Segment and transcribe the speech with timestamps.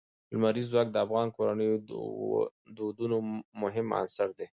[0.33, 1.91] لمریز ځواک د افغان کورنیو د
[2.77, 3.17] دودونو
[3.61, 4.47] مهم عنصر دی.